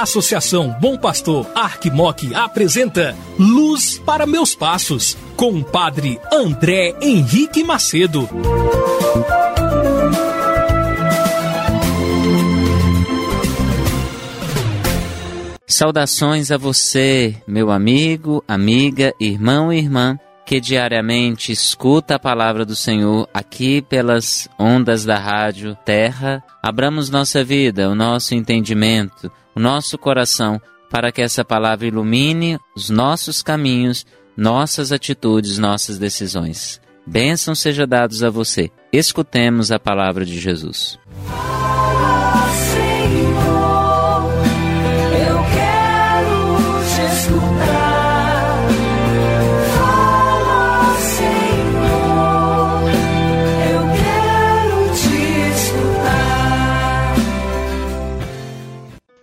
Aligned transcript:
Associação 0.00 0.76
Bom 0.80 0.96
Pastor 0.96 1.44
Arquimoc 1.56 2.32
apresenta 2.32 3.16
Luz 3.36 3.98
para 3.98 4.26
Meus 4.26 4.54
Passos, 4.54 5.18
com 5.34 5.50
o 5.54 5.64
padre 5.64 6.20
André 6.32 6.94
Henrique 7.02 7.64
Macedo. 7.64 8.28
Saudações 15.66 16.52
a 16.52 16.56
você, 16.56 17.34
meu 17.44 17.72
amigo, 17.72 18.44
amiga, 18.46 19.12
irmão 19.18 19.72
e 19.72 19.78
irmã, 19.78 20.16
que 20.46 20.60
diariamente 20.60 21.50
escuta 21.50 22.14
a 22.14 22.18
palavra 22.20 22.64
do 22.64 22.76
Senhor 22.76 23.28
aqui 23.34 23.82
pelas 23.82 24.48
ondas 24.56 25.04
da 25.04 25.18
rádio 25.18 25.76
Terra. 25.84 26.40
Abramos 26.62 27.10
nossa 27.10 27.42
vida, 27.42 27.90
o 27.90 27.96
nosso 27.96 28.34
entendimento, 28.34 29.30
o 29.58 29.60
nosso 29.60 29.98
coração, 29.98 30.62
para 30.88 31.10
que 31.10 31.20
essa 31.20 31.44
palavra 31.44 31.88
ilumine 31.88 32.60
os 32.76 32.88
nossos 32.88 33.42
caminhos, 33.42 34.06
nossas 34.36 34.92
atitudes, 34.92 35.58
nossas 35.58 35.98
decisões. 35.98 36.80
Bênção 37.04 37.56
seja 37.56 37.84
dados 37.84 38.22
a 38.22 38.30
você. 38.30 38.70
Escutemos 38.92 39.72
a 39.72 39.78
palavra 39.80 40.24
de 40.24 40.38
Jesus. 40.38 40.96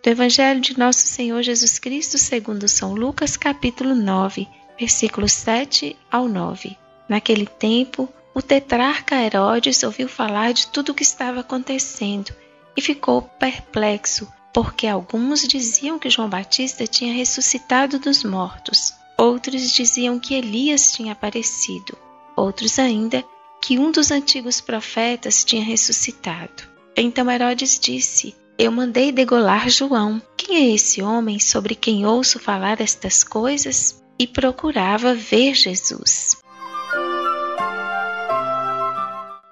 Do 0.06 0.12
Evangelho 0.12 0.62
de 0.62 0.78
Nosso 0.78 1.00
Senhor 1.00 1.42
Jesus 1.42 1.80
Cristo 1.80 2.20
segundo 2.20 2.68
São 2.68 2.94
Lucas, 2.94 3.36
capítulo 3.36 3.96
9, 3.96 4.48
versículos 4.80 5.32
7 5.32 5.98
ao 6.12 6.30
9. 6.30 6.78
Naquele 7.10 7.48
tempo, 7.48 8.08
o 8.32 8.40
tetrarca 8.40 9.16
Herodes 9.16 9.82
ouviu 9.82 10.08
falar 10.08 10.54
de 10.54 10.68
tudo 10.68 10.92
o 10.92 10.94
que 10.94 11.02
estava 11.02 11.40
acontecendo 11.40 12.32
e 12.78 12.84
ficou 12.84 13.24
perplexo, 13.24 14.32
porque 14.54 14.86
alguns 14.86 15.42
diziam 15.48 15.98
que 15.98 16.12
João 16.12 16.30
Batista 16.30 16.86
tinha 16.86 17.12
ressuscitado 17.12 17.98
dos 17.98 18.24
mortos, 18.24 18.94
outros 19.18 19.72
diziam 19.72 20.20
que 20.20 20.36
Elias 20.36 20.92
tinha 20.94 21.14
aparecido, 21.14 21.98
outros 22.36 22.78
ainda 22.78 23.26
que 23.60 23.80
um 23.80 23.90
dos 23.90 24.12
antigos 24.12 24.62
profetas 24.62 25.44
tinha 25.44 25.64
ressuscitado. 25.64 26.62
Então 26.96 27.32
Herodes 27.32 27.80
disse: 27.80 28.36
Eu 28.58 28.72
mandei 28.72 29.12
degolar 29.12 29.70
João. 29.70 30.22
Quem 30.38 30.56
é 30.56 30.76
esse 30.76 31.02
homem 31.02 31.40
sobre 31.40 31.76
quem 31.76 32.06
ouço 32.06 32.40
falar 32.40 32.80
estas 32.80 33.22
coisas? 33.22 34.02
E 34.18 34.26
procurava 34.26 35.14
ver 35.14 35.54
Jesus. 35.54 36.42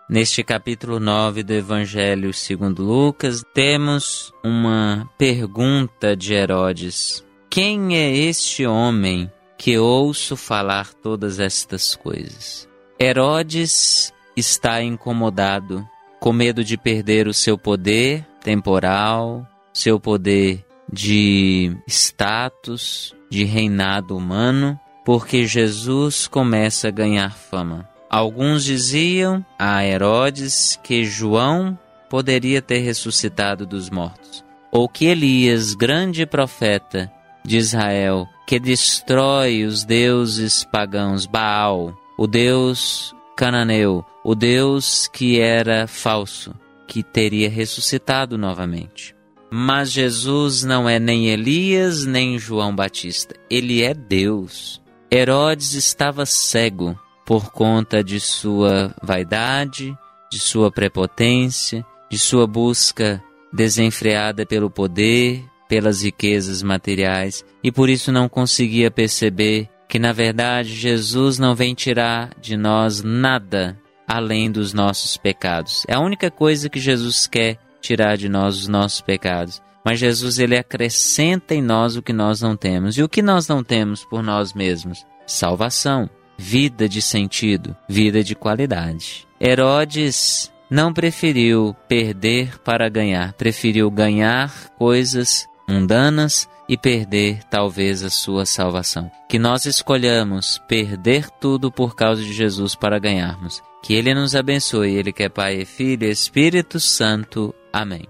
Neste 0.10 0.42
capítulo 0.42 1.02
9 1.02 1.44
do 1.44 1.52
Evangelho 1.52 2.34
segundo 2.34 2.82
Lucas, 2.82 3.44
temos 3.54 4.32
uma 4.42 5.10
pergunta 5.18 6.16
de 6.16 6.34
Herodes: 6.34 7.26
Quem 7.50 7.98
é 7.98 8.10
este 8.10 8.66
homem 8.66 9.30
que 9.58 9.78
ouço 9.78 10.38
falar 10.38 10.94
todas 10.94 11.42
estas 11.42 11.94
coisas? 11.94 12.70
Herodes 12.98 14.14
está 14.38 14.82
incomodado, 14.82 15.86
com 16.22 16.32
medo 16.32 16.64
de 16.64 16.78
perder 16.78 17.28
o 17.28 17.34
seu 17.34 17.58
poder 17.58 18.26
temporal, 18.44 19.48
seu 19.74 20.00
poder 20.00 20.66
de 20.92 21.76
status, 21.88 23.16
de 23.30 23.44
reinado 23.44 24.16
humano, 24.16 24.80
porque 25.04 25.48
Jesus 25.48 26.28
começa 26.28 26.90
a 26.90 26.92
ganhar 26.92 27.32
fama. 27.36 27.90
Alguns 28.10 28.64
diziam 28.64 29.44
a 29.58 29.84
Herodes 29.84 30.80
que 30.84 31.04
João 31.04 31.78
poderia 32.10 32.62
ter 32.62 32.80
ressuscitado 32.80 33.66
dos 33.66 33.90
mortos, 33.90 34.46
ou 34.72 34.88
que 34.88 35.06
Elias, 35.06 35.74
grande 35.74 36.26
profeta 36.26 37.12
de 37.44 37.58
Israel, 37.58 38.28
que 38.46 38.60
destrói 38.60 39.64
os 39.64 39.84
deuses 39.84 40.64
pagãos, 40.64 41.26
Baal, 41.26 41.98
o 42.18 42.28
deus 42.28 43.16
cananeu, 43.36 44.06
o 44.24 44.36
deus 44.36 45.08
que 45.08 45.40
era 45.40 45.88
falso, 45.88 46.54
que 46.88 47.04
teria 47.04 47.50
ressuscitado 47.50 48.38
novamente. 48.38 49.16
Mas 49.52 49.92
Jesus 49.92 50.64
não 50.64 50.90
é 50.90 51.00
nem 51.00 51.28
Elias 51.28 52.06
nem 52.06 52.40
João 52.40 52.76
Batista, 52.76 53.36
ele 53.50 53.84
é 53.84 53.94
Deus. 53.94 54.82
Herodes 55.12 55.74
estava 55.74 56.26
cego 56.26 56.98
por 57.26 57.52
conta 57.52 58.04
de 58.04 58.20
sua 58.20 58.96
vaidade, 59.02 59.96
de 60.32 60.40
sua 60.40 60.72
prepotência, 60.72 61.86
de 62.10 62.18
sua 62.18 62.48
busca 62.48 63.24
desenfreada 63.54 64.46
pelo 64.46 64.70
poder, 64.70 65.46
pelas 65.70 66.02
riquezas 66.02 66.64
materiais, 66.64 67.46
e 67.64 67.72
por 67.72 67.90
isso 67.90 68.12
não 68.12 68.28
conseguia 68.28 68.90
perceber 68.90 69.70
que 69.88 70.00
na 70.00 70.12
verdade 70.12 70.74
Jesus 70.74 71.38
não 71.38 71.54
vem 71.54 71.76
tirar 71.76 72.32
de 72.42 72.58
nós 72.58 73.04
nada 73.04 73.80
além 74.08 74.52
dos 74.52 74.74
nossos 74.74 75.18
pecados. 75.18 75.84
É 75.88 75.96
a 75.96 76.00
única 76.00 76.30
coisa 76.30 76.70
que 76.70 76.80
Jesus 76.80 77.28
quer 77.28 77.58
tirar 77.82 78.18
de 78.18 78.30
nós 78.30 78.58
os 78.58 78.68
nossos 78.68 79.02
pecados. 79.02 79.62
Mas 79.84 80.00
Jesus 80.00 80.40
ele 80.40 80.58
acrescenta 80.58 81.54
em 81.54 81.62
nós 81.62 81.98
o 81.98 82.02
que 82.02 82.14
nós 82.14 82.42
não 82.42 82.56
temos. 82.56 82.98
E 82.98 83.04
o 83.04 83.10
que 83.10 83.22
nós 83.22 83.48
não 83.48 83.64
temos 83.64 84.06
por 84.06 84.24
nós 84.24 84.54
mesmos? 84.54 85.06
Salvação 85.28 86.10
vida 86.38 86.90
de 86.90 87.02
sentido, 87.02 87.76
vida 87.88 88.24
de 88.24 88.36
qualidade. 88.36 89.28
Herodes 89.40 90.52
não 90.70 90.94
preferiu 90.94 91.76
perder 91.88 92.60
para 92.60 92.90
ganhar, 92.90 93.34
preferiu 93.34 93.90
ganhar 93.92 94.70
coisas 94.78 95.48
mundanas 95.68 96.50
e 96.68 96.78
perder 96.78 97.44
talvez 97.50 98.04
a 98.04 98.10
sua 98.10 98.46
salvação. 98.46 99.12
Que 99.30 99.38
nós 99.38 99.66
escolhamos 99.66 100.60
perder 100.68 101.30
tudo 101.30 101.72
por 101.72 101.96
causa 101.96 102.22
de 102.22 102.34
Jesus 102.34 102.76
para 102.76 103.00
ganharmos. 103.00 103.62
Que 103.84 103.94
Ele 103.96 104.14
nos 104.14 104.34
abençoe, 104.34 104.96
Ele 104.96 105.12
que 105.12 105.24
é 105.24 105.30
Pai, 105.30 105.66
Filho 105.66 106.08
e 106.08 106.12
Espírito 106.12 106.80
Santo. 106.80 107.54
Amém. 107.72 108.08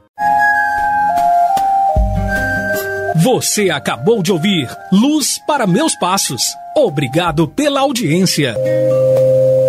Você 3.23 3.69
acabou 3.69 4.21
de 4.21 4.31
ouvir 4.31 4.69
Luz 4.91 5.39
para 5.47 5.65
Meus 5.65 5.95
Passos. 5.95 6.41
Obrigado 6.75 7.47
pela 7.47 7.79
audiência. 7.79 8.55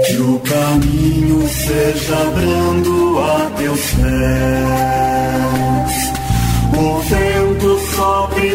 Que 0.07 0.17
o 0.17 0.41
caminho 0.41 1.49
seja 1.49 2.17
brando 2.35 3.19
a 3.21 3.51
teus 3.57 3.81
pés. 3.93 4.05
O 6.77 6.99
vento 7.01 7.79
sopre 7.95 8.55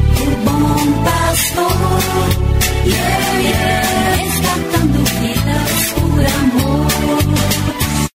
el 0.23 0.35
buen 0.45 0.93
pastor, 1.03 2.29
yeah, 2.85 3.41
yeah, 3.41 4.17
rescatando 4.17 4.99
vidas 5.21 5.93
por 5.95 6.25
amor. 6.25 6.90